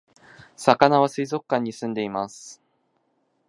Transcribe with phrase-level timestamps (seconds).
[0.57, 2.59] さかなは水族館に住んでいます